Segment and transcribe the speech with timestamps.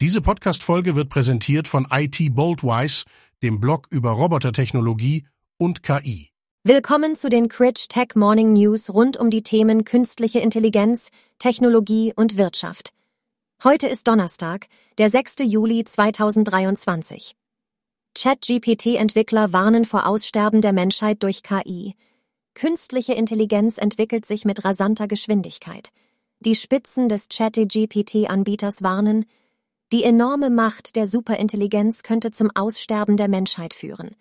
[0.00, 3.04] Diese Podcast-Folge wird präsentiert von IT Boldwise,
[3.42, 5.26] dem Blog über Robotertechnologie
[5.58, 6.28] und KI.
[6.62, 12.36] Willkommen zu den Critch Tech Morning News rund um die Themen künstliche Intelligenz, Technologie und
[12.36, 12.90] Wirtschaft.
[13.64, 14.66] Heute ist Donnerstag,
[14.98, 15.34] der 6.
[15.42, 17.34] Juli 2023.
[18.16, 21.96] ChatGPT-Entwickler warnen vor Aussterben der Menschheit durch KI.
[22.54, 25.88] Künstliche Intelligenz entwickelt sich mit rasanter Geschwindigkeit.
[26.38, 29.24] Die Spitzen des ChatGPT-Anbieters warnen,
[29.90, 34.16] die enorme Macht der Superintelligenz könnte zum Aussterben der Menschheit führen.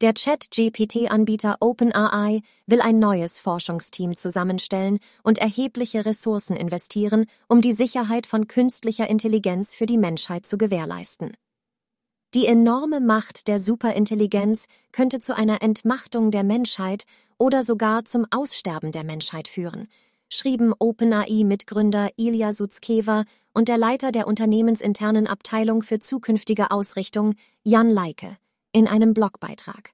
[0.00, 8.26] Der Chat-GPT-Anbieter OpenAI will ein neues Forschungsteam zusammenstellen und erhebliche Ressourcen investieren, um die Sicherheit
[8.26, 11.36] von künstlicher Intelligenz für die Menschheit zu gewährleisten.
[12.34, 17.04] Die enorme Macht der Superintelligenz könnte zu einer Entmachtung der Menschheit
[17.38, 19.86] oder sogar zum Aussterben der Menschheit führen,
[20.28, 28.36] schrieben OpenAI-Mitgründer Ilya Sutzkever und der Leiter der unternehmensinternen Abteilung für zukünftige Ausrichtung, Jan Leike,
[28.72, 29.90] in einem Blogbeitrag.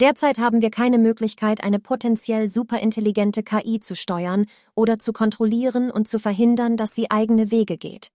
[0.00, 6.08] Derzeit haben wir keine Möglichkeit, eine potenziell superintelligente KI zu steuern oder zu kontrollieren und
[6.08, 8.08] zu verhindern, dass sie eigene Wege geht.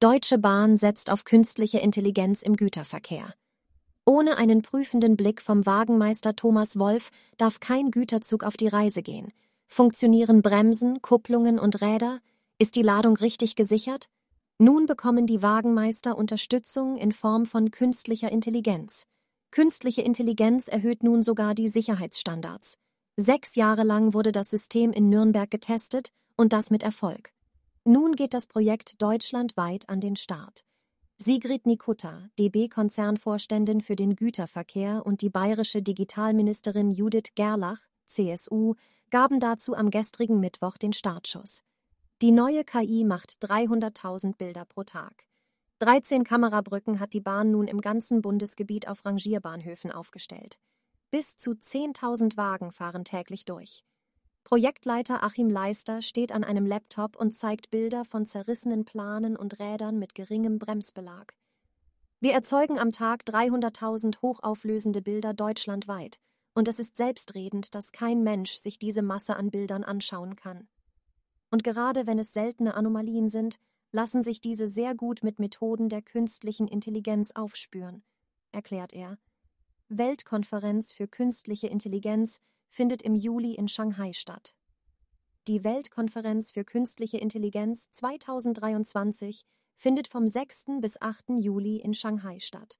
[0.00, 3.32] Deutsche Bahn setzt auf künstliche Intelligenz im Güterverkehr.
[4.04, 9.32] Ohne einen prüfenden Blick vom Wagenmeister Thomas Wolf darf kein Güterzug auf die Reise gehen–
[9.68, 12.20] Funktionieren Bremsen, Kupplungen und Räder?
[12.58, 14.08] Ist die Ladung richtig gesichert?
[14.58, 19.06] Nun bekommen die Wagenmeister Unterstützung in Form von künstlicher Intelligenz.
[19.50, 22.78] Künstliche Intelligenz erhöht nun sogar die Sicherheitsstandards.
[23.16, 27.32] Sechs Jahre lang wurde das System in Nürnberg getestet und das mit Erfolg.
[27.84, 30.64] Nun geht das Projekt deutschlandweit an den Start.
[31.18, 38.74] Sigrid Nikutta, DB-Konzernvorständin für den Güterverkehr und die bayerische Digitalministerin Judith Gerlach, CSU,
[39.10, 41.62] gaben dazu am gestrigen Mittwoch den Startschuss.
[42.22, 45.26] Die neue KI macht 300.000 Bilder pro Tag.
[45.78, 50.58] 13 Kamerabrücken hat die Bahn nun im ganzen Bundesgebiet auf Rangierbahnhöfen aufgestellt.
[51.10, 53.84] Bis zu 10.000 Wagen fahren täglich durch.
[54.44, 59.98] Projektleiter Achim Leister steht an einem Laptop und zeigt Bilder von zerrissenen Planen und Rädern
[59.98, 61.34] mit geringem Bremsbelag.
[62.20, 66.18] Wir erzeugen am Tag 300.000 hochauflösende Bilder deutschlandweit
[66.56, 70.66] und es ist selbstredend, dass kein Mensch sich diese Masse an Bildern anschauen kann.
[71.50, 73.58] Und gerade wenn es seltene Anomalien sind,
[73.92, 78.02] lassen sich diese sehr gut mit Methoden der künstlichen Intelligenz aufspüren,
[78.52, 79.18] erklärt er.
[79.90, 82.40] Weltkonferenz für künstliche Intelligenz
[82.70, 84.56] findet im Juli in Shanghai statt.
[85.48, 89.44] Die Weltkonferenz für künstliche Intelligenz 2023
[89.76, 90.80] findet vom 6.
[90.80, 91.38] bis 8.
[91.38, 92.78] Juli in Shanghai statt.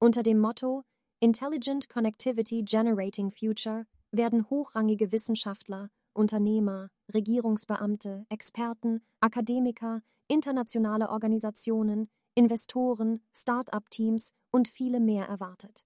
[0.00, 0.82] Unter dem Motto
[1.22, 14.34] Intelligent Connectivity Generating Future werden hochrangige Wissenschaftler, Unternehmer, Regierungsbeamte, Experten, Akademiker, internationale Organisationen, Investoren, Start-up-Teams
[14.50, 15.84] und viele mehr erwartet.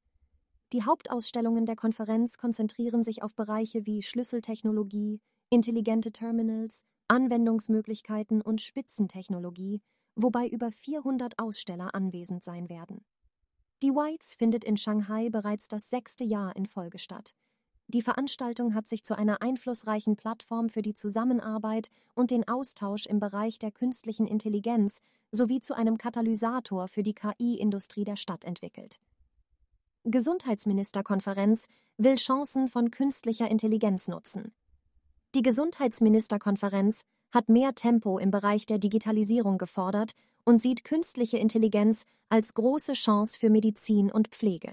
[0.73, 5.21] Die Hauptausstellungen der Konferenz konzentrieren sich auf Bereiche wie Schlüsseltechnologie,
[5.51, 9.83] intelligente Terminals, Anwendungsmöglichkeiten und Spitzentechnologie,
[10.15, 13.05] wobei über 400 Aussteller anwesend sein werden.
[13.83, 17.35] Die Whites findet in Shanghai bereits das sechste Jahr in Folge statt.
[17.89, 23.21] Die Veranstaltung hat sich zu einer einflussreichen Plattform für die Zusammenarbeit und den Austausch im
[23.21, 28.99] Bereich der künstlichen Intelligenz sowie zu einem Katalysator für die KI-Industrie der Stadt entwickelt.
[30.05, 34.55] Gesundheitsministerkonferenz will Chancen von künstlicher Intelligenz nutzen.
[35.35, 37.05] Die Gesundheitsministerkonferenz
[37.37, 40.13] hat mehr Tempo im Bereich der Digitalisierung gefordert
[40.45, 44.73] und sieht künstliche Intelligenz als große Chance für Medizin und Pflege.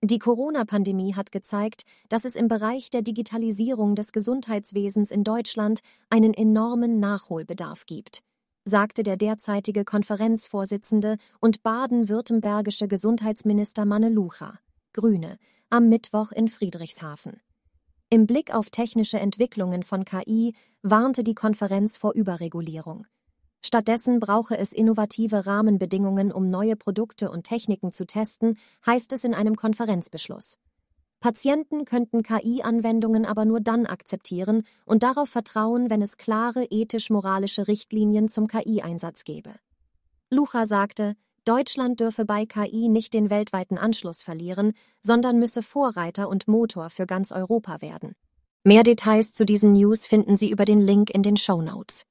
[0.00, 6.34] Die Corona-Pandemie hat gezeigt, dass es im Bereich der Digitalisierung des Gesundheitswesens in Deutschland einen
[6.34, 8.20] enormen Nachholbedarf gibt,
[8.64, 14.60] sagte der derzeitige Konferenzvorsitzende und baden-württembergische Gesundheitsminister Manne Lucha,
[14.92, 15.36] Grüne,
[15.68, 17.40] am Mittwoch in Friedrichshafen.
[18.12, 23.06] Im Blick auf technische Entwicklungen von KI warnte die Konferenz vor Überregulierung.
[23.64, 29.32] Stattdessen brauche es innovative Rahmenbedingungen, um neue Produkte und Techniken zu testen, heißt es in
[29.32, 30.58] einem Konferenzbeschluss.
[31.20, 38.28] Patienten könnten KI-Anwendungen aber nur dann akzeptieren und darauf vertrauen, wenn es klare ethisch-moralische Richtlinien
[38.28, 39.54] zum KI-Einsatz gäbe.
[40.28, 41.14] Lucha sagte,
[41.44, 47.04] Deutschland dürfe bei KI nicht den weltweiten Anschluss verlieren, sondern müsse Vorreiter und Motor für
[47.06, 48.14] ganz Europa werden.
[48.62, 52.04] Mehr Details zu diesen News finden Sie über den Link in den Show Notes.